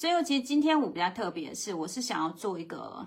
[0.00, 3.06] 最后，其实今天我比较特别的是，我是想要做一个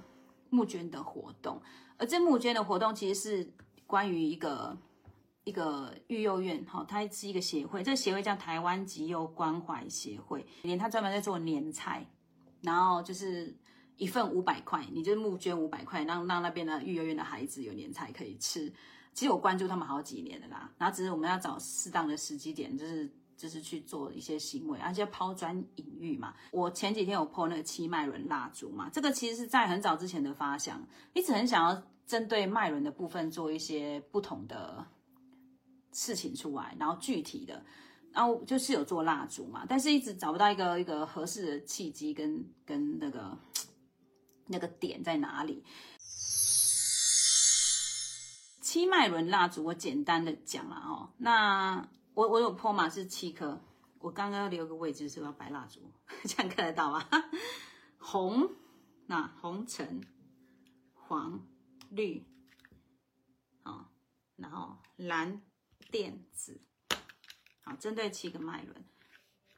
[0.52, 1.60] 募捐的活动，
[1.98, 3.54] 而这募捐的活动其实是
[3.88, 4.78] 关于一个
[5.44, 12.06] 一个育幼院，哈，它是一个协会，这个协会叫台湾急幼关怀协会，连它专门在做年菜，
[12.62, 13.58] 然后就是
[13.98, 18.72] 一份五百块，你就募捐五百块，让让那边的育幼院的孩子有年菜可以吃。
[19.16, 23.12] 其实我关注他们好几年了啦，然后只是我们要找适当的时机点，就是。
[23.36, 26.34] 就是去做一些行为，而且抛砖引玉嘛。
[26.52, 34.86] 我前几天有破那个七脉轮蜡烛嘛，这个其实是在很早之前的发想，一直很想要针对脉轮的部分做一些不同的
[35.92, 37.64] 事情出来，然后具体的，
[38.12, 43.38] 然后就是有做蜡烛嘛，但是一直找不到一个一个合适的契机跟跟那个
[44.48, 45.64] 那个点在哪里。
[48.62, 51.88] 七脉轮蜡烛，我简单的讲了哦，那。
[52.16, 53.60] 我我有破码是七颗，
[53.98, 55.92] 我刚刚留个位置是要摆蜡烛，
[56.26, 57.04] 这样看得到吗？
[57.98, 58.52] 红，
[59.08, 60.04] 那红橙
[60.94, 61.44] 黄
[61.90, 62.24] 绿，
[63.64, 63.92] 好，
[64.36, 65.42] 然后蓝
[65.92, 66.62] 靛紫，
[67.64, 68.86] 好，针对七个脉轮，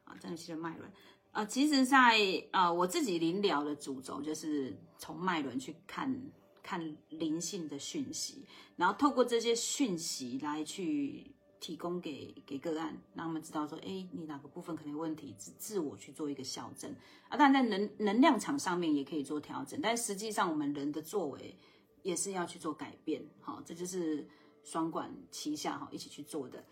[0.05, 0.89] 啊，针对七个脉轮，
[1.31, 2.17] 呃，其实，在
[2.53, 6.31] 呃我自己临疗的主轴就是从脉轮去看
[6.63, 8.47] 看灵性的讯息，
[8.77, 11.34] 然后透过这些讯息来去。
[11.65, 16.93] 提供给给个案，让他们知道说，哎，你哪个部分可能有问题，自自我去做一个校正
[17.27, 17.35] 啊。
[17.35, 21.57] 当然，在能能量场上面也可以做调整，但实际上我们人的作为
[22.03, 23.25] 也是要去做改变。
[23.41, 24.27] 好，这就是
[24.63, 26.63] 双管齐下，哈，一起去做的。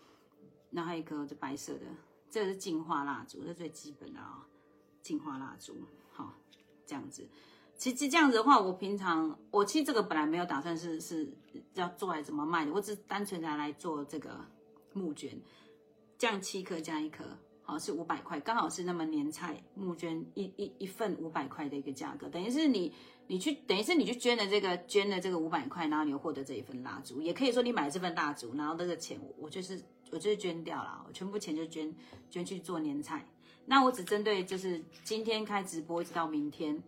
[0.70, 1.86] 那还有一颗这白色的，
[2.30, 4.46] 这个是净化蜡烛，这最基本的啊，
[5.02, 5.74] 净化蜡烛。
[6.12, 6.32] 好，
[6.86, 7.28] 这样子。
[7.76, 11.36] 其实这样子的话，我平常我其实这个本来没有打算是是
[11.74, 14.46] 要做来怎么卖的，我只单纯的来做这个。
[14.94, 15.38] 募捐，
[16.16, 17.24] 降七颗加一颗，
[17.62, 22.92] 好是五百块，刚好是那么年菜募捐一一一份五百块的一个价格，等于是你
[23.26, 31.92] 你去等于是你去捐的这个捐的这个五百块，然后你又获得这一份蜡烛，也可以说你买这份蜡烛，然后这个钱我就是我就是捐掉了，我全部钱就捐
[32.30, 33.26] 捐去做年菜。
[33.66, 36.80] 那我只针对就是今天开直播一直到明天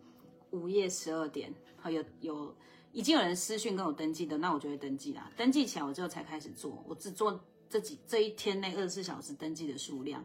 [0.51, 2.55] 午夜十二点，好有有
[2.91, 7.43] 已经有人私讯跟我登记的，那我就会登记啦，登记起来我之后才开始做，我只做。
[7.69, 10.23] 这几这一天内二十四小时登记的数量，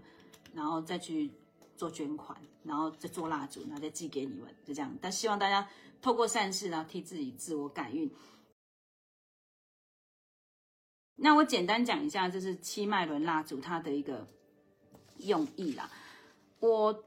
[0.54, 1.30] 然后再去
[1.76, 4.96] 做捐款，然后再做蜡烛，然后再寄给你们，就这样。
[5.00, 5.68] 但希望大家
[6.00, 8.10] 透过善事，然后替自己自我改运。
[11.16, 14.26] 那我简单讲一下，就是七脉轮蜡烛它的一个
[15.18, 15.90] 用意啦。
[16.60, 17.04] 我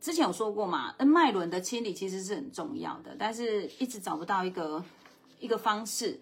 [0.00, 4.84] 之前有说过嘛，脉轮的清理其实是很重要的，但是一直找不到一个
[5.38, 6.20] 一个方式，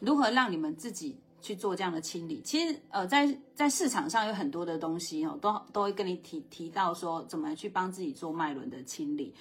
[0.00, 1.18] 如何让你们自己。
[1.40, 9.32] 去做这样的清理，其实呃，在在市场上有很多的东西哦，都都会跟你提提到说怎么去帮自己做脉轮的清理，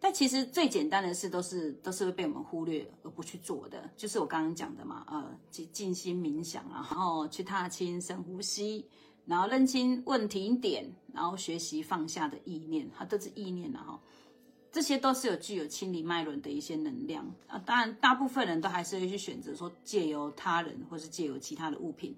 [0.00, 8.84] 但其实最简单的事都是都是会被我们忽略而不去做的，就是我刚刚讲的嘛，呃，静静心冥想，然后去踏青深呼吸，
[9.24, 13.98] 然后认清问题点，然后学习放下的意念，它都是意念的哈。
[14.74, 17.24] 这些都是有具有清理脉轮的一些能量。
[17.46, 22.12] 啊，当然大部分人都还是会去选择说借由他人或是借由其他的物品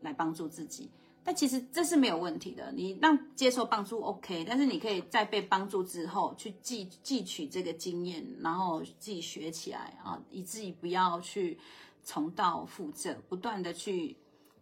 [0.00, 0.88] 来帮助自己，
[1.22, 11.58] 但其实这是没有问题的，你让接受帮助 OK，但是你可以在被帮助之后去记汲取这个经验，然后自己学起来啊，以自己不要去
[12.02, 14.16] 重蹈覆辙，不断的去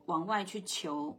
[0.07, 1.17] 往外去求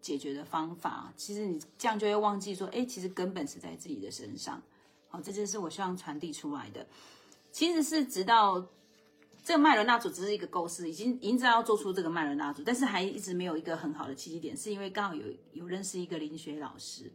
[0.00, 4.60] 解决的方法，其实你这样就会忘记说，哎，其实根本是在自己的身上。
[5.10, 6.86] 哦，这就是我希望传递出来的。
[7.52, 8.64] 其实是直到
[9.42, 17.10] 这个麦伦蜡烛只是一个构思，已经已经知道要做出这个麦伦蜡烛，但是还一直没有一个很好的契机点，是因为刚好有有认识一个林学老师，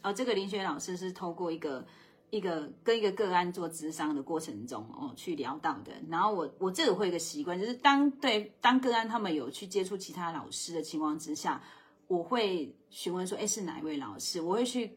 [0.00, 1.84] 而这个林学老师是透过一个
[2.30, 5.90] 一个跟一个个案做咨商的过程中哦去聊到的。
[6.08, 11.60] 然后我我这个会一个习惯，就是当对当个案他们有去接触其他老师的情况之下，
[12.06, 14.40] 我会询问说，哎，是哪一位老师？
[14.40, 14.96] 我会去。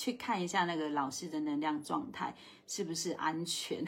[0.00, 2.34] 去看一下那个老师的能量状态
[2.66, 3.84] 是不是安全，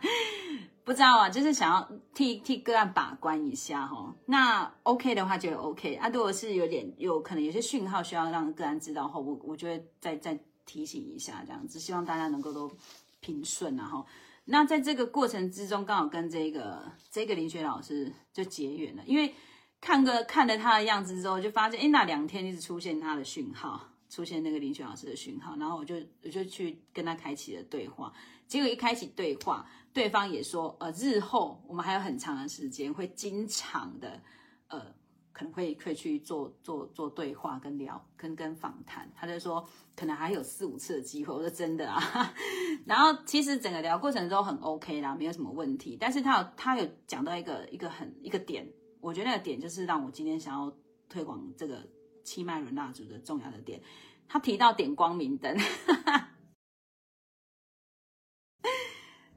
[0.84, 4.14] 不知道啊，就是想要替替个案把关一下哈。
[4.24, 12.72] 那 OK 的话就 OK 啊，如果是有点有可能有些讯号需要让个案知道后，我我就会再再提醒一下这样子，希望大家能够都
[13.20, 14.06] 平顺啊后。
[14.46, 19.34] 那在这个过程之中，刚好跟这个这个林雪老师就结缘了，因为
[19.78, 23.90] 看个看了他的样子之后，就发现哎，那两天一直出现他的讯号。
[24.08, 28.12] 出现那个林雪老师的讯号，然后我就我就去跟他开启了对话，
[28.46, 34.20] 结果一开启对话，对方也说，呃，日后我们还有很长的时间会经常的，
[34.68, 34.94] 呃，
[35.32, 39.66] 可能会会去做做做对话跟聊跟跟访谈，他就说
[39.96, 42.00] 可能还有四五次的机会，我说真的啊，
[42.86, 48.68] 然后其实整个聊过程都很 OK 啦，没有什么问题，但是他有他有讲到一个一个很一个点，
[49.00, 50.72] 我觉得那个点就是让我今天想要
[51.08, 51.84] 推广这个
[52.24, 53.80] 七脉轮蜡烛的重要的点，
[54.26, 55.56] 他提到点光明灯。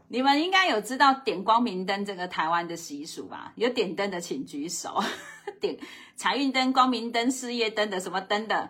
[0.09, 3.51] 你们应该有知道点光明灯这个台湾的习俗吧？
[3.57, 5.03] 有点灯的请举手。
[5.59, 5.77] 点
[6.15, 8.69] 财运灯、光明灯、事业灯的什么灯的？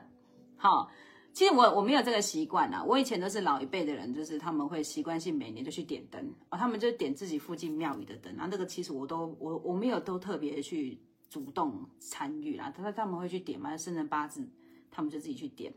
[0.56, 0.90] 好，
[1.34, 2.84] 其实我我没有这个习惯啊。
[2.84, 8.36] 我以前都是老一辈的人，就是他们会习惯性每年就去点灯哦，他们就点自己附近庙宇的灯。
[8.36, 12.72] 然后这个其实我都我我没有都特别去主动参与啦。
[12.76, 14.48] 他说他们会去点嘛，生辰八字
[14.90, 15.74] 他们就自己去点。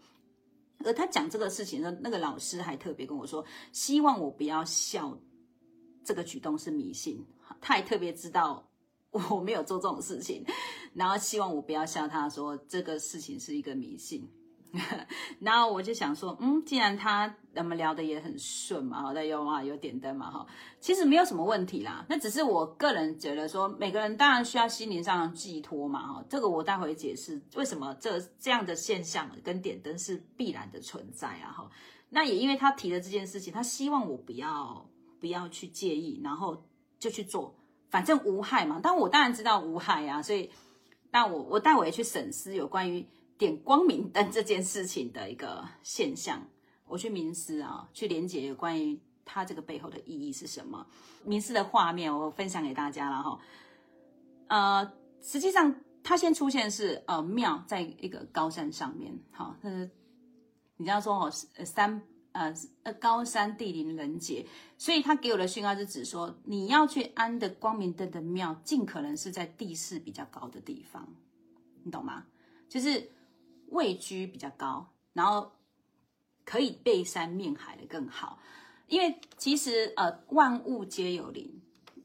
[0.84, 5.18] 而他讲这个事情的那个老师还特别跟我说，希望我不要笑。
[6.02, 7.22] 这个举动是迷信，
[7.60, 8.66] 他还特别知道
[9.10, 10.42] 我没有做这种事情，
[10.94, 14.26] 然后希望我不要笑他说这个事情是一个迷信。
[15.40, 20.46] 然后我就想说，嗯，既然他我们聊的也很顺嘛，好，那有啊有点灯嘛，哈，
[20.80, 22.04] 其实没有什么问题啦。
[22.08, 31.70] 那只是我个人觉得说，每个人当然需要心灵上的寄托嘛，哈，这个我待会解释为什么这这样的现象跟点灯是必然的存在啊，哈。
[32.08, 34.86] 那也因为他提的这件事情，他希望我不要。
[35.20, 36.64] 不要去介意，然后
[36.98, 37.54] 就去做，
[37.90, 38.80] 反正无害嘛。
[38.82, 40.50] 但我当然知道无害啊，所以
[41.10, 43.06] 那我我待会去审视有关于
[43.40, 46.46] 点光明灯这件事情的一个现象，
[46.84, 50.86] 我去冥思啊，去连接有关于它这个背后的意义是什么。
[51.26, 53.40] 冥思的画面我分享给大家了哈。
[54.48, 54.92] 呃，
[55.22, 59.70] 实际上它先出现是呃庙在一个高山上面，好，那
[60.76, 61.30] 你这样说哦，
[61.64, 62.02] 三。
[62.32, 62.54] 呃
[62.84, 64.46] 呃，高山地灵人杰，
[64.78, 71.08] 所以他给我的讯号是指说，你要去安的光明灯的庙，尽可能是在地势比较高的地方，
[71.82, 72.24] 你懂吗？
[72.68, 73.10] 就是
[73.70, 75.50] 位居比较高，然后
[76.44, 78.38] 可以背山面海的更好，
[78.86, 81.60] 因为其实呃万物皆有灵，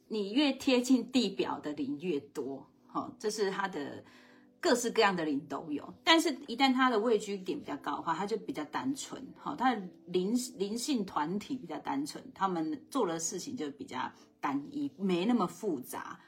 [0.08, 4.04] 你越贴近地表的灵越多，哈，这是它的。
[4.62, 16.20] 各式各样的灵都有，但是一旦它的位居点比较高的话，它就比较单纯，好，它的灵灵性团体比较单纯，他们做的事情就比较单一，没那么复杂，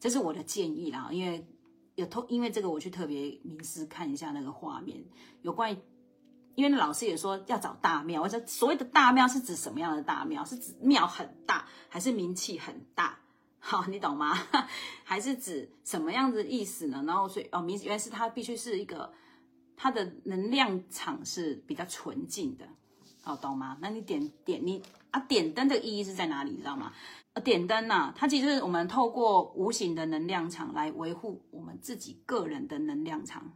[0.00, 1.08] 这是我的建议啦。
[1.12, 1.46] 因为
[1.94, 5.04] 有偷，因为这个我去特别冥思看一下那个画面，
[5.42, 5.78] 有关于，
[6.56, 10.44] 因为老师也说要找大庙，我说所谓的大庙是指什么样的大庙？
[10.44, 13.18] 是指庙很大，还是名气很大？
[13.58, 14.36] 好，你懂吗？
[15.04, 17.02] 还是指什么样的意思呢？
[17.06, 19.12] 然后所以哦，明原来是它必须是一个
[19.76, 22.68] 它的能量场是比较纯净的，
[23.22, 23.78] 好懂吗？
[23.80, 24.82] 那你点点你
[25.12, 26.50] 啊，点灯的意义是在哪里？
[26.50, 26.92] 你知道吗？
[27.34, 33.52] 呃，点灯呐，它其实是我们透过无形的能量场来维护我们自己个人的能量场。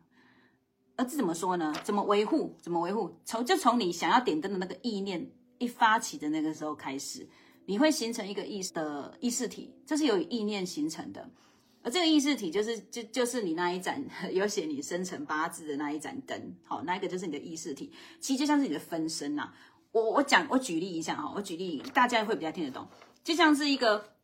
[0.97, 1.73] 呃，这怎么说呢？
[1.85, 2.57] 怎么维护？
[2.61, 3.17] 怎么维护？
[3.25, 7.29] 从就从你想要点灯的那个意念一发起的那个时候开始。
[7.67, 11.31] 你会形成一个意识的意识体，这是由意念形成的，
[11.83, 14.03] 而这个意识体就是就就是你那一盏
[14.33, 19.53] 有写你生辰八字的那一盏灯，好，那一个就是你的意识体，其实就像是你的分身呐。
[19.93, 22.89] 我我讲我举例一下哈，我举例大家会比较听得懂，
[23.23, 24.15] 就像是一个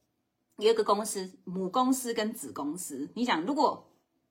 [0.59, 3.87] 有一个公司母公司跟子公司，你想如果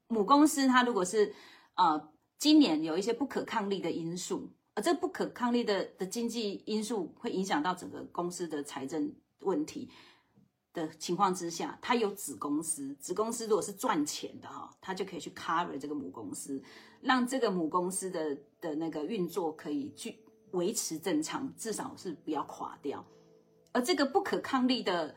[0.08, 1.34] 母公司它如果是
[1.76, 4.50] 呃今年有一些不可抗力的因素。
[4.76, 9.88] 而这不可抗力的的经济因素会影响到整个公司的财政问题
[10.74, 16.60] 的情况之下，它有子公司，子公司如果是赚钱的哈，它就可以去 cover 这个母公司，
[17.02, 20.18] 让这个母公司的的那个运作可以去
[20.54, 23.06] 维持正常，至少是不要垮掉。
[23.74, 25.14] 而这个不可抗力的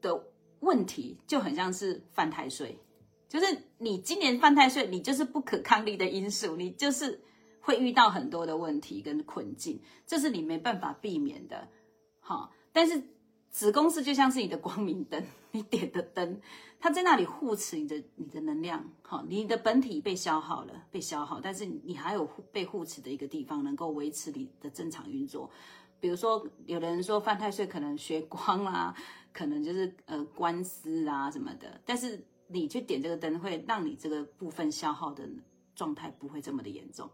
[0.00, 0.28] 的
[0.60, 2.78] 问题，就很像是犯太岁，
[3.28, 3.46] 就是
[3.78, 7.20] 你今年犯太岁，你就是不可抗力的因素，你就是。
[7.66, 11.66] 会遇到很多的问题跟困境，这是你没办法避免的，
[12.20, 12.48] 哈。
[12.72, 13.02] 但是
[13.50, 16.40] 子公司就像是你的光明灯，你点的灯，
[16.78, 19.24] 它在那里护持你的你的能量，哈。
[19.28, 25.50] 你的本体被消耗了，被消耗，但是你还有被护持的一个地方，能够维持你的正常运作。
[26.00, 28.94] 比如说，有的人说犯太岁可能学光啊，
[29.32, 35.28] 可能就是呃官司啊什么的，但是你去点这个灯，会让你这个部分消耗的
[35.74, 37.10] 状态不会这么的严重。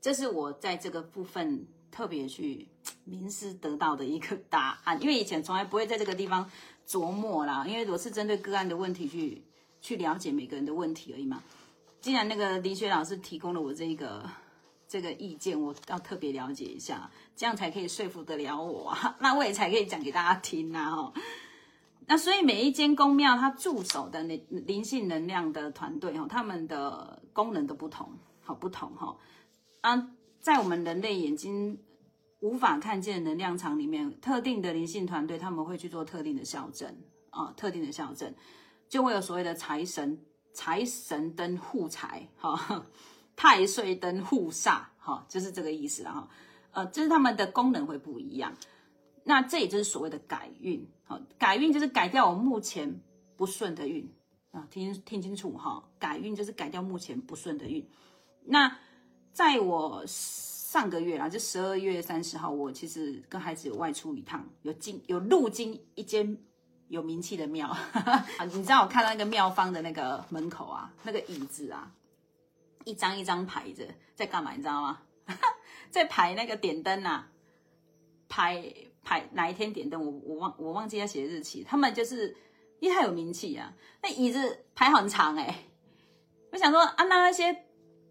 [0.00, 2.68] 这是我在这个部分特别去
[3.08, 6.48] 冥思得到的一个答案，因为以前从来不会在这个地方
[6.86, 9.42] 琢磨啦，因为我是针对个案的问题去
[9.80, 11.42] 去了解每个人的问题而已嘛。
[12.00, 14.24] 既然那个李雪老师提供了我这一个
[14.88, 21.12] 这个意见，我要特别了解一下，这样才可以说服得了我， 那我也才可以讲给大家听呐哈。
[22.06, 29.14] 那所以每一间宫庙，它驻守的灵灵性能量的团队哈，他们的功能都不同，好不同哈。
[29.82, 31.78] 啊，在我们人类眼睛
[32.40, 36.96] 无法看见的能量场里面，特定的灵性团队他们会去做特定的校正
[37.28, 38.34] 啊，特定的校正
[38.88, 40.18] 就会有所谓的财神、
[40.54, 42.86] 财神灯护财哈，
[43.38, 46.28] 太岁灯护煞哈，就是这个意思了哈。
[46.72, 48.52] 呃，就是他们的功能会不一样。
[49.22, 53.00] 那这也就是所谓的改运，好，改运就是改掉我目前
[53.36, 54.12] 不顺的运
[54.50, 57.88] 啊，听听清楚哈，改运就是改掉目前不顺的运。
[58.44, 58.76] 那
[59.32, 66.36] 在我上个月啊，就十二月三十号，我其实跟孩子有外出一趟，有进有路经一间
[66.88, 67.76] 有名气的庙，
[68.52, 71.92] 你知道我看到那个庙方的那个门口啊，那个椅子啊，
[72.84, 74.52] 一张一张排着在干嘛？
[74.52, 75.02] 你知道吗？
[75.90, 77.30] 在排那个点灯啊，
[78.28, 78.74] 排。
[79.00, 80.04] 排哪一天点灯？
[80.04, 81.64] 我我忘我忘记要写日期。
[81.64, 82.36] 他们就是
[82.78, 85.64] 因为他有名气啊，那椅子排很长哎。
[86.52, 87.64] 我想说啊，那那些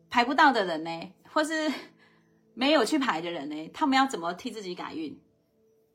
[0.09, 1.71] 排不到的人呢，或是
[2.55, 5.21] 没有去排的人呢，他们要怎么替自己改运？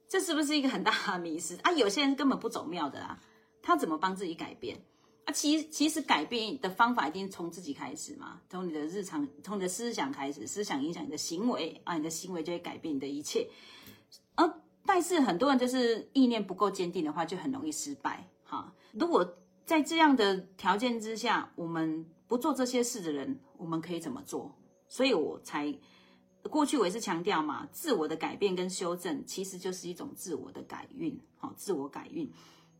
[0.09, 1.73] 这是不是一个很大的迷失啊？
[1.73, 3.19] 有些人根本不走庙的啊，
[3.61, 4.85] 他怎么帮自己改变
[5.25, 5.33] 啊？
[5.33, 13.49] 其其实改变的方法一定从自己开始嘛，从你的日常，从你的思想开始，思想影响你的行为啊，你的行为就会改变你的一切，
[14.35, 14.55] 啊。
[14.85, 18.29] 但是很多人就是意念不够坚定的话，就很容易失败。
[18.43, 24.53] 哈，如果在这样的条件之下，我们不做这些事的人，我们可以怎么做？
[24.89, 25.73] 所以我才
[26.51, 31.17] 过去我也是强调嘛，自我的改变跟修正其实就是一种自我的改运。
[31.39, 32.29] 好，自我改运，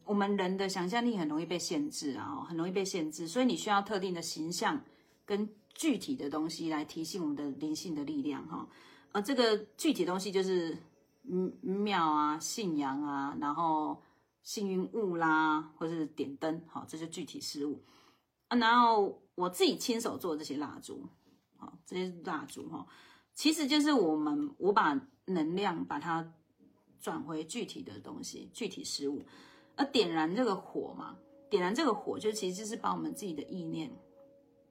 [0.05, 4.83] 我们人的想象力很容易被限制啊，很容易被限制，所以你需要特定的形象
[5.25, 8.47] 跟具体的东西来提醒我们的灵性的力量。
[8.47, 8.69] 哈，
[9.13, 10.77] 呃，这个具体东西就是。
[11.25, 14.03] 嗯，庙啊，信仰啊，然后
[14.43, 17.81] 幸运物啦，或者是点灯，好，这些具体事物
[18.49, 18.59] 啊。
[18.59, 21.09] 然后我自己亲手做这些蜡烛，
[21.57, 22.85] 好，这些蜡烛哈，
[23.35, 26.29] 其实就是我们我把能量把它
[26.99, 29.23] 转回具体的东西，具体事物，
[29.83, 31.17] 而点燃这个火嘛，
[31.51, 33.91] 点燃这个火就其实是把我们自己的意念，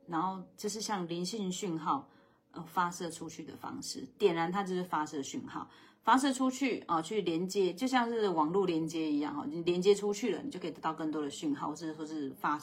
[0.08, 2.08] 然后就是像灵性讯号
[2.52, 5.70] 呃发射出去的方式，点燃它就是发射讯号。
[6.04, 12.60] 发射出去啊，去连接，就像是网络连接一样哈，你连接出去了，你就可以得到更多的讯号，或者说是发，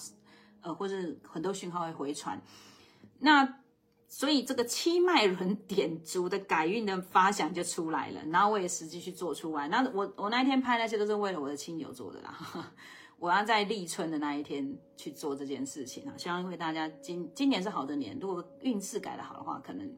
[0.61, 2.43] 呃，或者很多讯号会回传。
[3.21, 3.47] 那
[4.09, 9.69] 所以这个七脉轮点烛的改运的发想就出来了，然后我也实际去做出来。
[9.69, 12.75] 那我我那一天拍那些都是为了我的亲友做的啦，
[13.21, 19.97] 我要在立春的那一天去做这件事情啊，希望为大家今今年是好的年，如果运势改得好的话，可能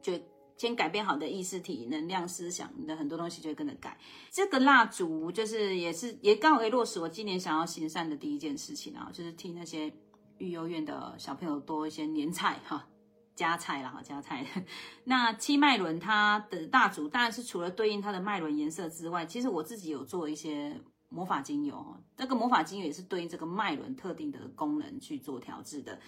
[0.00, 0.12] 就。
[0.58, 4.00] 先改变好的意识体、能量、思想，你的很多东西就会跟着改。
[4.30, 9.92] 这个蜡烛就是也是也刚好可以落实我今年想要行善的第一件事情啊，就是替那些
[10.38, 12.88] 育幼院的小朋友多一些年菜哈，
[13.36, 14.44] 加菜了哈，加菜。
[15.04, 26.00] 那七脉轮它的大主当然是除了对应它的脉轮颜色之外，其实我自己有做一些魔法精油，这个魔法精油也是对应这个脉轮特定的功能去做调制的。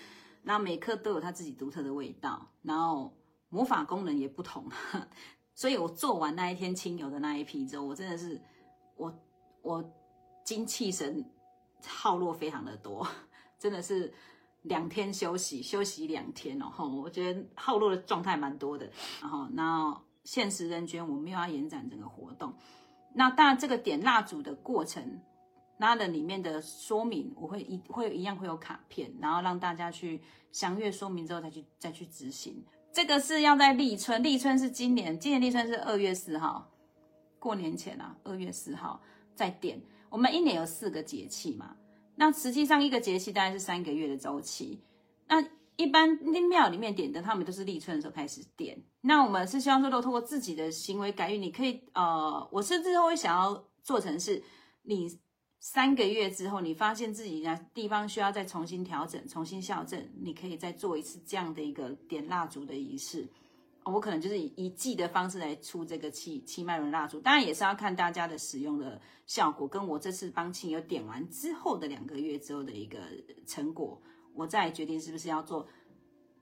[0.43, 3.15] 那每颗都有它自己独特的味道，然后。
[3.51, 4.71] 魔法功能也不同，
[5.57, 8.39] 所以我做完那一天清油的那一批之后，我真的是
[8.95, 9.11] 我
[9.63, 9.83] 我
[10.45, 11.25] 精气神
[11.87, 13.09] 耗落非常的多，
[13.59, 14.13] 真的是
[14.69, 18.89] 两天休息休息两天哦，我觉得耗落的状态蛮多的。
[19.21, 22.55] 然后那限时人捐，我们又要延展整个活动。
[23.15, 25.21] 那当然这个点蜡烛的过程，
[25.79, 30.21] 那的里面的说明，我会一会一样会有卡片，然后让大家去
[30.53, 32.65] 详阅说明之后再去再去执行。
[32.93, 36.71] 这个是要在立春，立春是今年，今年立春是二月四号，
[37.39, 39.01] 过年前啊，二月四号
[39.35, 39.81] 再点。
[40.11, 41.77] 我们一年有四个节气嘛，
[42.19, 44.83] 那实际上一个节气大概是三个月的周期。
[45.27, 45.43] 那
[45.77, 46.11] 一般
[46.51, 48.79] 庙里面点灯，他们都是立春的时候开始点。
[49.01, 54.43] 那我们是希望说，都通过自己的行为改运，你可以呃，我甚至会想要做成是
[54.83, 55.19] 你。
[55.61, 63.29] 三个月之后，你发现自己的地方需要再重新调整、重新校正，你可以再做一次这样的一个点蜡烛的仪式。
[63.93, 72.99] 我可能就是以一季的方式来出这个七七脉轮蜡烛，当然也是要看大家的使用的效果，跟我这次帮亲友点完之后的两个月之后的一个
[73.47, 74.01] 成果，
[74.35, 75.67] 我再决定是不是要做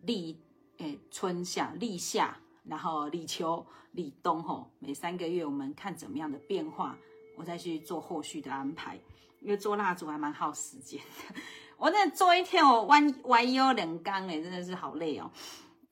[0.03, 0.41] 立
[0.79, 6.99] 诶春夏、立夏，然后立秋、立冬吼，每三个月我们看怎么样的变化。
[7.39, 8.99] 我再去做后续的安排，
[9.43, 11.35] 因为做蜡烛还蛮耗时间的。
[11.77, 15.31] 我那做一天，我弯弯腰两缸诶，真的是好累哦。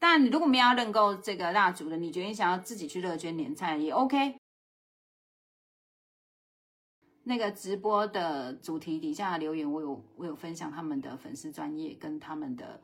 [0.07, 4.37] 但你如果没有认购这个蜡烛的，你决定想要自己去乐捐年菜也 OK。
[7.23, 12.83] 那个直播的主题底下留言，我有我有分享他们的粉丝专业跟他们的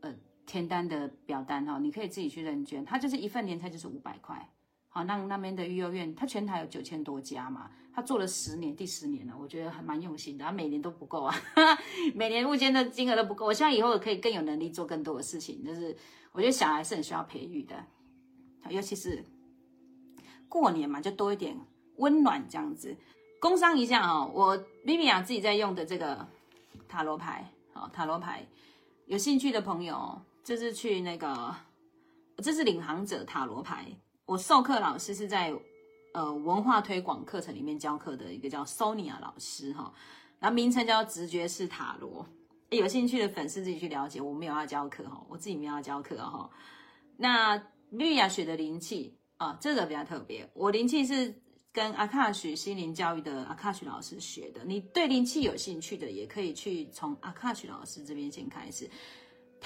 [0.00, 0.14] 呃
[0.46, 4.48] 填单的表单哈，你可以自己去认捐，它就是一份年菜就是五百块。
[4.88, 11.34] 好，那那边的育幼院，它全台有九千多家嘛，他做了十年，第十年了，我觉得还蛮用心的，他每年都不够啊，
[12.14, 15.96] 每年物捐的金额都不够，我希望以后可以更有能力做更多的事情，就是
[16.32, 17.76] 我觉得小孩是很需要培育的，
[18.68, 19.24] 尤其是
[20.48, 21.56] 过年嘛，就多一点
[21.96, 22.96] 温暖这样子。
[23.40, 26.26] 工商一下哦，我 Vivi 啊自己在用的这个
[26.88, 28.44] 塔罗牌，好塔罗牌，
[29.06, 31.54] 有兴趣的朋友，这是去那个，
[32.38, 33.86] 这是领航者塔罗牌。
[34.24, 35.54] 我授课老师是在
[36.14, 39.92] 呃文化推广课程里面教课的一个叫 Sonia 老师哈，
[40.38, 42.24] 然后名称叫直觉式塔罗，
[42.70, 46.48] 有兴趣的粉丝自己去了解，我没有要教课哈，我自己没有要教课哈。
[47.16, 51.34] 那绿雅学的灵气啊，这个比较特别，我灵气是
[51.72, 58.88] 跟阿卡许心灵教育的阿卡许老师学的，你对灵气有兴趣的，也可以去从阿卡许老师这边先开始。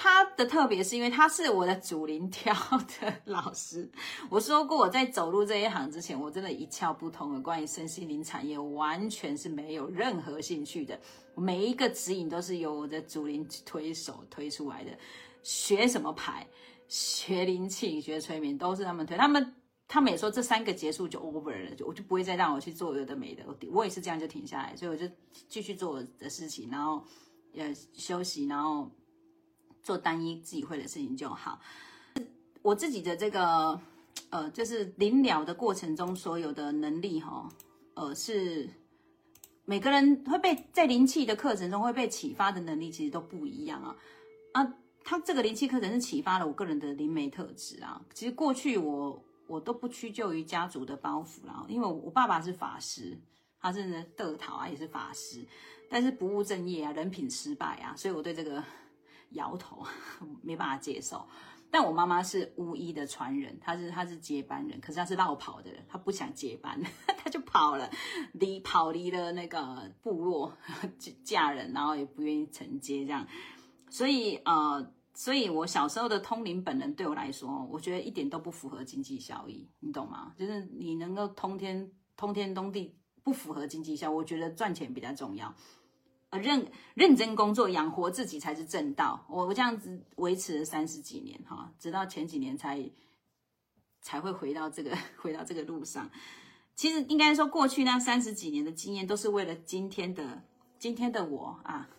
[0.01, 2.53] 他的特别是因为他是我的主灵挑
[3.01, 3.91] 的老师。
[4.31, 10.97] 我说过，我在走入这一行之前，我真的一窍不通的关于身心灵产业，完全是没有任何兴趣的。
[11.35, 14.91] 每一个指引都是由我的主灵推手推出来的。
[15.43, 16.47] 学什么牌，
[16.87, 19.17] 学灵气，学催眠，都是他们推。
[19.17, 19.53] 他们
[19.85, 23.43] 他们也说这三个结束就 over 了，就我就不会再让我去做有的没的。
[23.45, 25.05] 我我也是这样就停下来，所以我就
[25.49, 27.03] 继续做我的事情，然后
[27.53, 28.89] 呃休息，然后。
[29.83, 31.59] 做单一自己会的事情就好。
[32.61, 33.79] 我自己的这个
[34.29, 37.47] 呃，就是临了的过程中所有的能力哈，
[37.93, 38.69] 呃，是
[39.63, 43.95] 每个人会被在灵气的课程中会被启发的能力其实都不一样啊
[44.51, 44.73] 啊！
[45.05, 47.99] 他这个灵气课程是启发了我个人的灵媒特质啊。
[48.13, 53.17] 其实过去我我都不屈就于家族的包袱啦，因为我爸爸是法师，
[53.61, 55.43] 他是德陶啊，也是法师，
[55.89, 58.61] 但是不务正业啊，人品失败啊，所以我对这个。
[59.31, 59.85] 摇头，
[60.41, 61.27] 没办法接受。
[61.71, 66.81] 但我妈妈是巫医的传人，她是她是接班人，可是她是绕跑的人，她不想接班，
[67.15, 67.87] 她就跑了，
[68.33, 70.51] 离跑离了那个部落
[71.23, 73.27] 嫁人，然后也不愿意承接这样。
[73.87, 80.33] 所以呃，所以我小时候的通灵本能对我来说，我觉得一点都不符合经济效益，你懂吗？
[80.39, 85.53] 就是你能够通天通天通地，不符合经济效益，我觉得赚钱比较重要。
[86.31, 89.25] 呃，认认真工作养活自己才是正道。
[89.27, 92.87] 我我这样子维持了三十几年哈，直到前几年才
[94.01, 96.09] 才会回到这个 回到这个路上。
[96.75, 100.43] 其实应该说，过去那三十几年的经验，都是为了今天的
[100.77, 101.89] 今天的我啊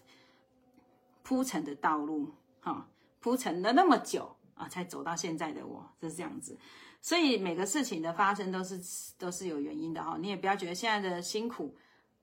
[1.23, 2.89] 铺成的道路哈，
[3.19, 6.57] 铺成了那么久啊，才走到现在的我就是这样子。
[7.03, 8.81] 所以每个事情的发生都是
[9.19, 11.75] 都是有原因的哈，你也不要觉得现在的辛苦。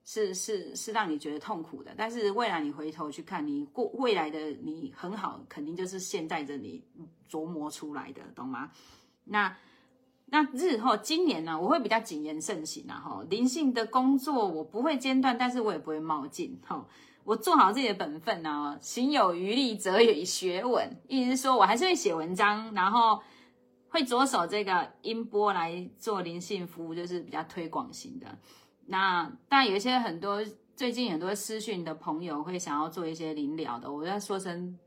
[0.09, 6.81] 是是是让你觉得痛苦的，但是未来你回头去看，你过未来的你很好，肯定就是现在的你
[7.29, 8.71] 琢磨出来的，懂吗？
[9.25, 9.57] 那
[10.27, 16.87] 那日后今年呢，我会比较谨言慎行啊，哈，灵性的工作我不会间断，但是我也不会冒进，哈，
[17.25, 23.21] 我做好自己的本分呢，行有余力则以学文，意思是说我还是会写文章，然后
[23.89, 28.37] 会着手这个音波来做灵性服务，就是比较推广型的。
[28.89, 30.41] 那但有一些很多
[30.75, 34.77] 最近很多私讯的朋友会想要做一些临了的，我要说声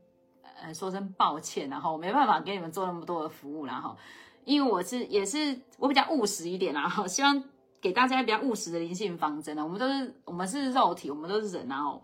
[0.59, 3.95] 呃说声抱歉，然后我没办法给你们做那么多的服务，然后
[4.43, 7.43] 因为我是也是我比较务实一点，然后希望
[7.79, 9.63] 给大家比较务实的灵性方针呢。
[9.63, 12.03] 我们都是我们是肉体，我们都是人，然后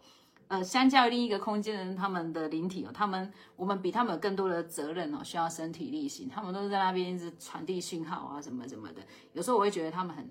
[0.49, 9.01] 呃相较于另一个空间的人，他们的灵体哦，他们我们比他们有更多的责任哦，需要身体力行，他们都是在那边一直传递讯号啊什么什么的，
[9.33, 10.27] 有时候我会觉得他们很。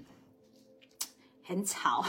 [1.46, 2.04] 很吵，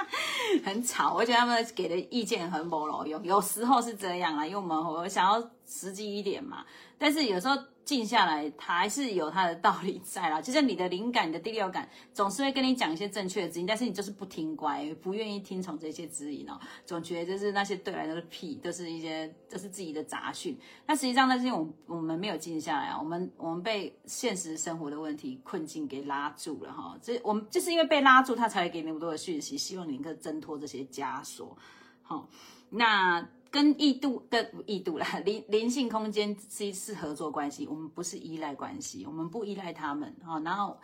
[0.64, 6.64] 很吵，我觉得他们给的意见很不牢用，有时候是这样啊，因为我们我想要实际一点嘛，
[6.98, 7.56] 但是有时候。
[7.84, 10.40] 静下来，它还是有它的道理在啦。
[10.40, 16.58] 就像你的灵感、你的第六感，总是会跟你讲一些正确的指引，但是你就是不听乖，不愿意听从这些指引哦。
[16.86, 20.58] 总觉得就是那些对来都是屁，都是一些都是自己的杂讯。
[20.86, 26.96] 那实际上那是因为我我们没有静下来啊，我们我们被现实生活的问题困境给拉住了哈。
[27.02, 31.54] 这我们就是因为被拉住，他才会给那么多的讯息，希望你能够挣脱这些枷锁。
[32.00, 32.26] 好，
[32.70, 33.28] 那。
[33.54, 40.40] 跟异度的异度啦， 灵灵性空间是是合作关系，我们不是依赖关系，我们不依赖他们哈。
[40.40, 40.76] 然后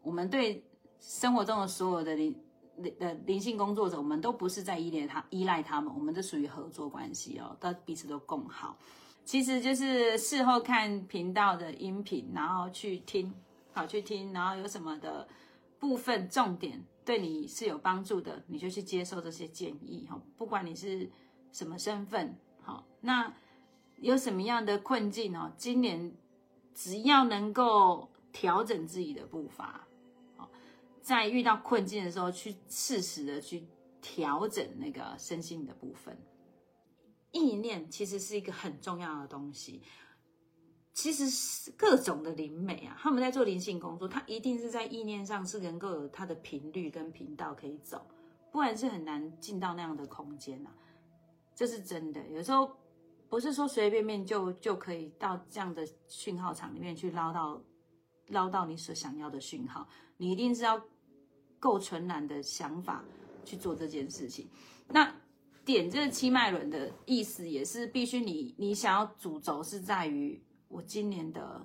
[0.00, 0.64] 我们对
[0.98, 2.34] 生活中的所有的灵
[2.78, 8.78] 灵的灵性工作者，我们都不是在依赖他依赖他们，我们都属于合作关系哦，都彼此都共好。
[9.26, 13.30] 其实就是事后看频道的音频，然后去听，
[13.74, 15.28] 好去听，然后有什么的
[15.78, 20.18] 部分重点对你是有帮助的，你就去接受这些建议哈。
[20.38, 21.10] 不管你是
[21.54, 23.32] 什么身份，好，那
[23.98, 25.52] 有什么样的困境哦？
[25.56, 26.12] 今年
[26.74, 29.86] 只要能够调整自己的步伐，
[30.36, 30.50] 好，
[31.00, 33.64] 在遇到困境的时候，去适时的去
[34.02, 36.18] 调整那个身心的部分。
[37.30, 39.80] 意念其实是一个很重要的东西。
[40.92, 48.04] 其实是各种的灵美啊，他们在做灵性工作，他一定是在意念上是能够有它的频率跟频道可以走，
[48.52, 50.70] 不然是很难进到那样的空间呐。
[51.54, 52.70] 这是真的，有时候
[53.28, 57.62] 不是说随随便便就就可以到这样的讯号场里面去捞到
[58.28, 60.80] 捞到你所想要的讯号，你一定是要
[61.58, 63.04] 够纯然的想法
[63.44, 64.48] 去做这件事情。
[64.88, 65.14] 那
[65.64, 70.42] 点这个七脉轮的意思，也是必须你你想要主轴是在于。
[70.66, 71.64] 我今年的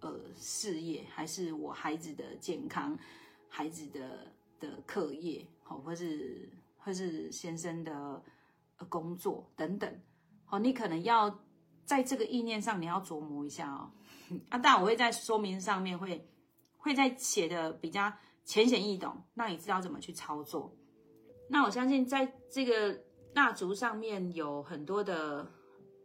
[0.00, 2.98] 呃事业，还是我孩子的健康，
[3.48, 8.20] 孩子的的课业，好，或是或是先生的
[8.84, 10.00] 工作等等，
[10.44, 11.40] 好，你可能要
[11.84, 13.90] 在这个意念上，你要琢磨一下哦。
[14.50, 16.28] 啊，但我会在说明上面会
[16.76, 18.12] 会在写的比较
[18.44, 20.74] 浅显易懂，让你知道怎么去操作。
[21.48, 22.98] 那我相信在这个
[23.34, 25.50] 蜡烛上面有很多的。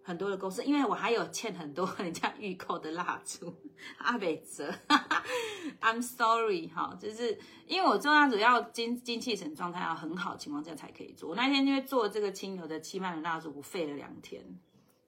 [0.08, 3.54] 很多的公司，因为我还有欠很多人家预购的蜡烛，
[4.00, 4.74] 阿北泽，
[5.82, 11.32] I'm sorry，哈，就是因为我做蜡烛要精精气神状态要很好情况下才可以做。
[11.32, 14.42] 我那天因为做这个清油的七万的蜡烛，我废了两天，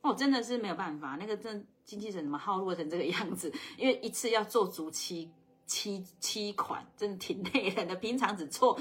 [0.02, 3.50] 哦，真的是没有办法，那个真精气神怎么耗落成这个样子？
[3.80, 5.32] 因为一次要做足七
[5.66, 7.96] 七七款，真的挺累人的。
[7.96, 8.78] 平常只做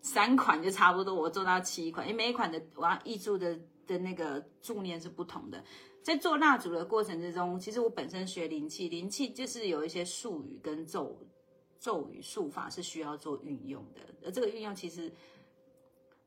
[0.00, 3.60] 三款就差不多，我做到七款，因为每一款的我要预铸的。
[3.88, 5.64] 的那个助念是不同的，
[6.02, 11.18] 在做蜡烛的过程之中，其实我本身学灵气，灵气就是有一些术语跟咒
[11.80, 15.12] 咒语术法是需要做运用的，而这个运用其实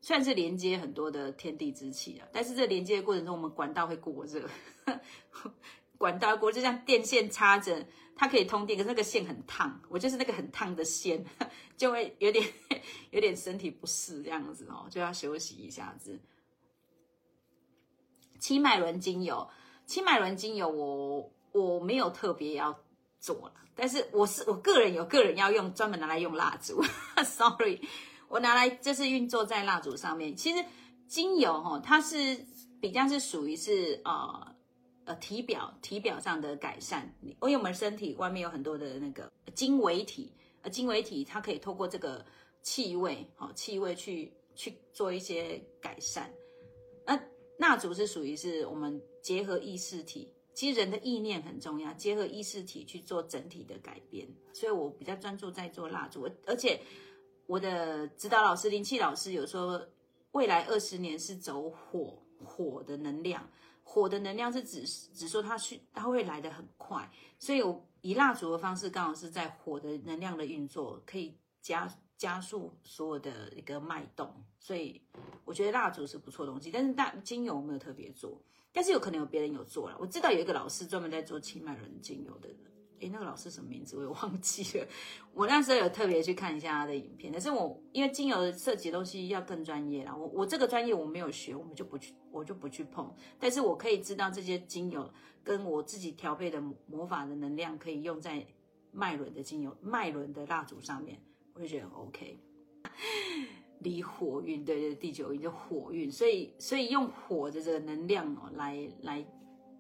[0.02, 4.50] 算是连接很多的天地之气啊，但是这连接的过程中，我们管道会过热，
[5.98, 11.24] 管道过就像电线插着，它可以通电，可是那个线很烫，我就是那个很烫的线，
[11.78, 12.44] 就会有点
[13.12, 16.20] 有点身体不适这样子哦，就要休息一下子。
[18.42, 19.48] 七脉轮精油，
[19.86, 22.78] 七脉轮精油，我我没有特别要
[23.20, 26.84] 做了，但是我是我个人有个人要用，专门拿来用蜡烛。
[27.24, 27.80] Sorry，
[28.28, 30.36] 我拿来就是运作在蜡烛上面。
[30.36, 30.66] 其实
[31.08, 32.44] 精油哈，它是
[32.82, 34.56] 比较是属于是呃
[35.06, 37.14] 呃体表体表上的改善。
[37.22, 42.26] 因为我们身体外面有很多的那个精微体，呃精微体它可以透过这个
[42.64, 46.34] 气味，好气味去去做一些改善。
[47.62, 54.28] 蜡烛是属于是我们结合意识体，其实人的意念很重要，结合意识体去做整体的改变。
[54.52, 56.82] 所以我比较专注在做蜡烛，而且
[57.46, 59.80] 我的指导老师灵气老师有说，
[60.32, 63.48] 未来二十年是走火火的能量，
[63.84, 71.88] 火的能量是指只说它去它会来的很快，所以我以蜡烛的方式刚好是在火的能量的运作，可以加。
[72.22, 75.02] 加速所有的一个脉动，所以
[75.44, 76.70] 我觉得蜡烛是不错东西。
[76.70, 78.40] 但是大精油没有特别做，
[78.72, 79.98] 但是有可能有别人有做了。
[80.00, 82.48] 我知道有一个老师专门在做清脉轮精油的，
[83.00, 84.88] 诶，那个老师什么名字我也忘记了。
[85.34, 93.12] 我那时候有特别去看一下他的影片，但是我因为精油设计的东西要更专业啦，我我这个专业我没有学，我们就不去，我就不去碰。
[93.40, 95.12] 但是我可以知道这些精油
[95.44, 98.46] 跟我自己调配的魔法的能量可以用在
[98.92, 101.20] 脉轮的精油、脉轮的蜡烛上面。
[101.54, 102.40] 我就觉得很 OK，
[103.80, 109.26] 离火运对对，第九运就火运，所以所以用火的这个能量哦来来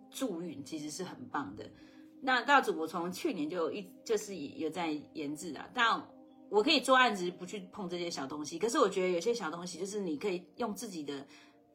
[0.09, 1.69] 助运，其实是很棒的。
[2.21, 6.01] 那大主我从去年就一就是有在研制啊，但
[6.49, 11.25] 我可以做案子不去碰这些小东西，可是我觉得有些小东西就是你可以用自己的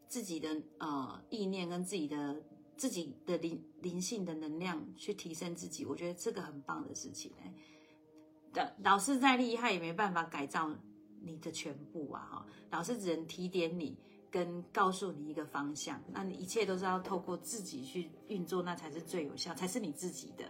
[0.06, 2.40] 自己的呃意念跟自己的
[2.76, 7.52] 自己的灵灵性的能量去提升自己，我觉得这个很棒的事情哎。
[8.82, 10.70] 老师再厉害也没办法改造
[11.20, 12.28] 你的全部啊！
[12.30, 13.96] 哈，老师只能提点你，
[14.30, 16.00] 跟告诉你一个方向。
[16.12, 20.44] 那你一切都是要透过自己去运作，那才是最有效，才是你自己的。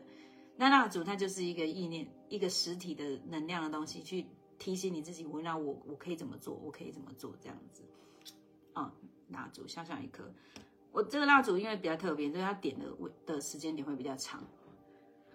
[0.56, 4.26] 那蜡烛它就是一个意念，一个实体的能量的东西，去
[4.58, 7.82] 提醒你自己，我那我我可以怎么做，我可以怎么做这样子。
[8.72, 8.92] 啊，
[9.28, 10.30] 蜡烛小小一颗，
[10.92, 12.86] 我这个蜡烛因为比较特别，所以它点的
[13.24, 14.42] 的时间点会比较长。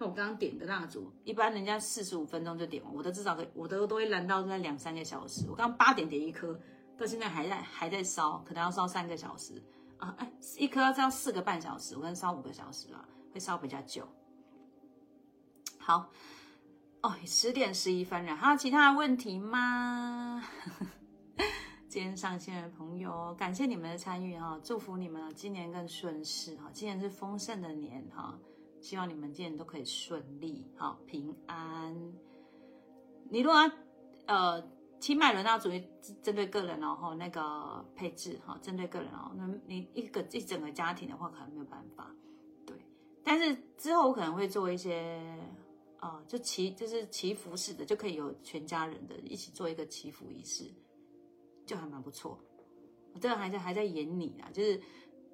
[0.02, 5.46] 我刚刚点的蜡烛，一般人家四十五分钟就点完，我的至少可以，我的都会燃到那两三个小时。
[5.48, 6.58] 我刚八点点一颗，
[6.98, 9.62] 到现在还在还在烧，可能要烧三个小时
[9.98, 10.14] 啊！
[10.18, 14.06] 哎，一颗要烧四个半小时，我跟烧五个小时了，会烧比较久。
[15.78, 16.10] 好，
[17.02, 20.44] 哦，十点十一分了，还有其他的问题吗？
[21.88, 28.38] 今天上线的朋友，感谢你们的参与哈，祝福你们今年更顺势哈，今年是丰盛的年哈，
[28.82, 31.96] 希望你们今年都可以顺利好平安。
[33.30, 33.58] 你如果
[34.26, 34.62] 呃
[35.00, 35.82] 七脉轮要主义
[36.22, 42.14] 针对个人哦，哈那个配置哈，针对个人哦，那你一个一整个家庭的话，可能没有办法，
[42.66, 42.76] 对。
[43.24, 45.22] 但是之后我可能会做一些
[45.98, 50.64] 啊，就祈就是祈福式的，就可以有全家人的一起做一个祈福仪式。
[51.64, 52.36] 就还蛮不错，
[53.14, 54.80] 我这个还在还在演你啊，就是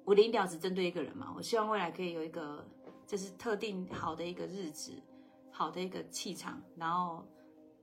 [0.05, 2.63] 我临了只针对一个人嘛，我希望未来可以有一个
[3.09, 4.93] 就是特定好的一个日子，
[5.49, 7.27] 好的一个气场，然后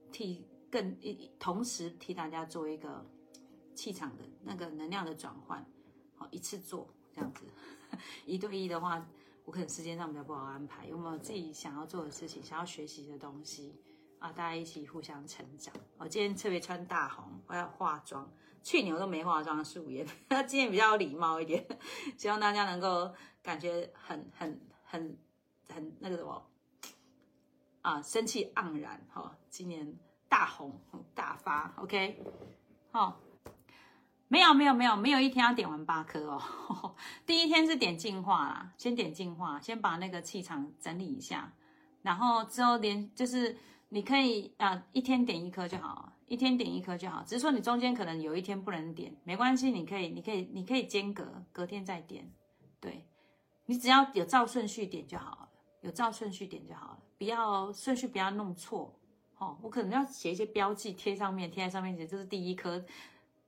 [0.09, 3.05] 替更一同时替大家做一个
[3.75, 5.65] 气场的那个能量的转换，
[6.15, 7.43] 好一次做这样子，
[8.25, 9.05] 一对一的话，
[9.43, 13.75] 我可能时间上比较不好安排，有没有自己想要做的事情，想要学习的东西？
[14.19, 15.73] 啊，大家一起互相成长。
[15.97, 18.31] 我今天特别穿大红，我要化妆。
[18.63, 20.07] 去年我都没化妆，素颜。
[20.47, 21.67] 今天比较礼貌一点，
[22.17, 23.13] 希望大家能够
[23.43, 25.17] 感觉很、很、很、
[25.69, 26.43] 很那个什么
[27.81, 29.37] 啊，生气盎然哈。
[29.49, 29.95] 今年
[30.27, 30.79] 大红
[31.13, 32.23] 大发，OK。
[32.91, 33.19] 好，
[34.27, 36.95] 没有没有没有没有一天要点完八颗哦。
[37.27, 41.53] 第一天是点净化啦，先点净化，先把那个气场整理一下，
[42.01, 43.55] 然后之后连就是。
[43.89, 47.23] 你可以啊，一天点一颗就好，一天点一颗就好。
[47.25, 52.29] 只是说你中间可能有一天不能点，没关系，你可以，你可以，你可以间隔，隔天再点。
[52.81, 53.07] 对，
[53.67, 55.49] 你只要有照顺序点就好了，
[55.81, 58.99] 有照顺序点就好了，不要顺序不要弄错。
[59.37, 62.83] 哦，我可能要写一些标记贴上面，贴在上面写这是第一颗，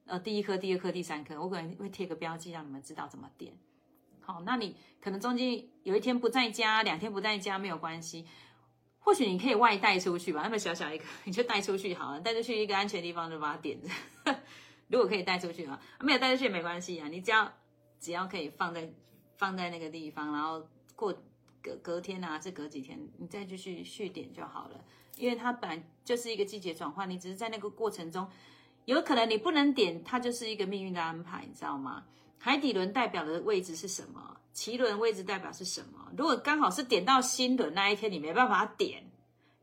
[0.05, 3.57] 呃，第一颗、第二颗、第三颗，我可能会贴个标记，让你们知道怎么点。
[4.21, 8.27] 好，那你可能中间有一天不在家，两天不在家没有关系。
[8.99, 13.89] 或许你可以外带出去吧，那么小小一个， 你就带出去好了，带出去一个安全地方就把它点着。
[14.89, 17.51] 如果可以带出去啊，没有带出去也没关系啊，你只要
[17.99, 18.91] 只要可以放在
[19.39, 21.11] 放在那个地方，然后过
[21.63, 24.83] 隔隔天啊，是隔几天，你再继续续点就好了。
[25.15, 28.29] 因为它本来就是一个季节转换，你只是在那个过程中，
[28.83, 32.05] 有可能你不能点，它就是一个命运的安排，你知道吗？
[32.37, 34.37] 海底轮代表的位置是什么？
[34.53, 36.11] 脐轮位置代表是什么？
[36.17, 39.09] 如果刚好是点到心轮那一天，你没办法点，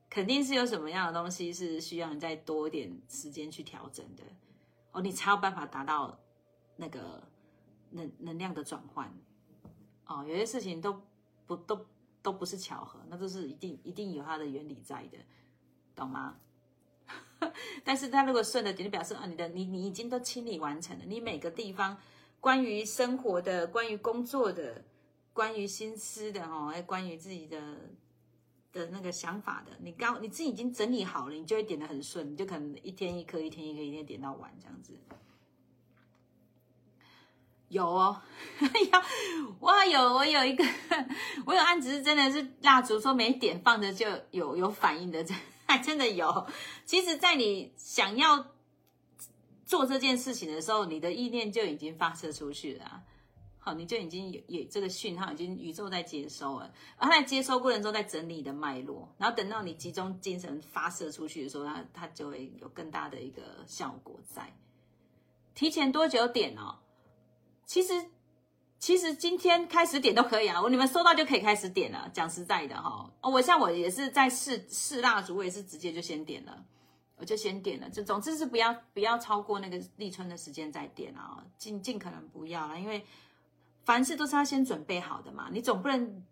[0.09, 4.23] 肯定是有什么样的东西是需要你再多一点时间去调整的
[4.93, 6.19] 哦，你才有办法达到
[6.77, 7.23] 那个
[7.91, 9.12] 能能量的转换
[10.07, 10.25] 哦。
[10.27, 11.01] 有些事情都
[11.47, 11.87] 不都
[12.23, 15.19] 都不是巧合，那都是一定一定有它的原理在的，
[15.95, 16.37] 懂吗？
[17.85, 21.97] 但是它如果顺的点，就表示啊，你的你你已经都清理完成了，你每个地方。
[22.38, 24.85] 关于生活的，关于工作的，
[25.33, 27.61] 关于心思的，哈，还关于自己的
[28.73, 34.92] 的那个想法的，你刚你自己已经整理好了，你就会点的很顺，你就可能一天一颗，一天一颗，一天点到晚这样子。
[37.69, 38.21] 有哦，
[39.61, 40.65] 哇，有我有一个，
[41.47, 45.37] 我有案子是真的是蜡烛说没点放着就有有反应的， 真
[45.83, 46.47] 真的有。
[46.85, 48.47] 其实，在你想要。
[49.67, 53.03] 做这件事情的时候，你的意念就已经发射出去了，
[53.59, 64.55] 好，你就已经有有这个讯号，已经宇宙在接收了，而在接收过程中在整理的脉络，然后等到你集中精神发射出去的时候，它它就会有更大的一个效果在。
[65.53, 66.79] 提前多久点哦？
[67.67, 67.93] 其实
[68.79, 72.09] 其实今天开始点都可以啊，我你们收到就可以开始点了。
[72.15, 76.65] 讲实在的哈，哦，我像我也是在试试蜡烛，我也是直接就先点了。
[77.19, 83.07] 我就先点了，就总之是不要不要超过那个立春的时间再点啊，尽尽可能不要了，因为
[83.87, 86.23] 凡事都是要先准备好的嘛，你总不能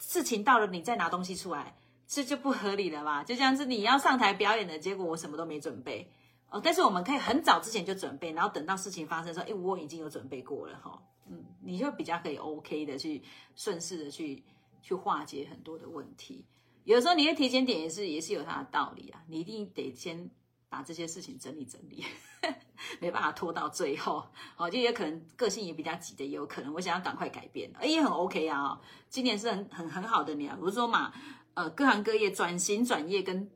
[0.00, 1.76] 事情到了你再拿东西出来，
[2.08, 3.22] 这就不合理了吧？
[3.22, 6.10] 就像是你要上台表演的结果，我什么都没准备
[6.54, 13.20] 哦，但是我们可以很早之前就准备，然后等到事情发生的时候，哎，我已经有准备过了哈，嗯，你就比较可以 OK 的去
[13.56, 14.40] 顺势的去
[14.80, 16.46] 去化解很多的问题。
[16.84, 20.30] 有时候你的提前点也是也是有它的道理啊，你一定得先
[20.68, 22.04] 把这些事情整理整理，
[23.00, 24.24] 没办法拖到最后。
[24.56, 28.80] 哦，就也可能个性也比较急的，也有可能我想要赶快改变，哎，也很 OK 啊。
[29.08, 31.12] 今年是很很很好的年，我是说嘛，
[31.54, 33.50] 呃，各行各业转型转业跟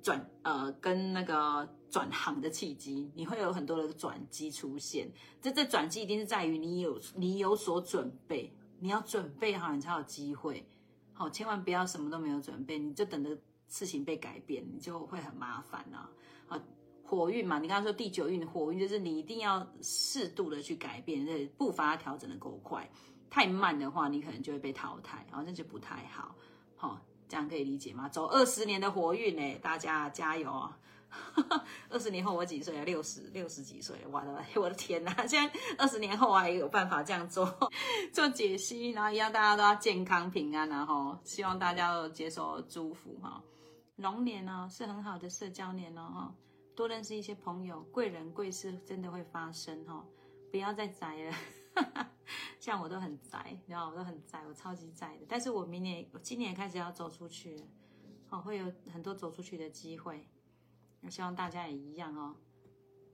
[0.00, 5.10] 转呃跟那个转行的契机，你会有很多的转机出现。
[5.42, 10.66] 这这转机一定是在于你有你有所准备，你要准备好，你才有机会。
[11.16, 13.36] 哦，千万不要什么都没有准备，你就等着
[13.68, 16.08] 事情被改变，你就会很麻烦啊！
[16.48, 16.58] 啊，
[17.04, 22.90] 火运嘛，你刚刚说第九运的火运，就是你一定要适度的去改变，这步伐调整的够快，
[23.28, 26.34] 太慢的话，你可能就会被淘汰，然后那就不太好。
[26.74, 26.98] 好，
[27.28, 28.08] 这样可以理解吗？
[28.08, 30.78] 走二十年的活运呢，大家加油啊！
[31.90, 32.84] 二十年后我几岁啊？
[32.84, 33.96] 六十六十几岁？
[34.10, 35.26] 我的 我的天哪！
[35.26, 37.70] 现在二十年后还有办法这样做
[38.12, 43.42] 做解析，然后一样大家都要健康平安，然后希望大家都接受祝福哈。
[43.96, 46.34] 龙年呢是很好的社交年哦哈，
[46.74, 50.04] 多认识一些朋友，贵人贵事真的会发生哈。
[50.50, 51.36] 不要再宅了，
[52.58, 55.26] 像我都很宅，你知道我都很宅，我超级宅的。
[55.28, 57.62] 但是我明年我今年开始要走出去，
[58.26, 60.26] 好会有很多走出去的机会。
[61.00, 62.36] 我希望大家也一样哦，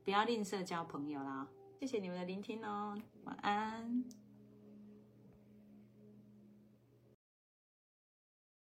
[0.04, 1.46] 不要吝啬交朋友啦。
[1.78, 4.25] 谢谢你们的聆听哦，晚安。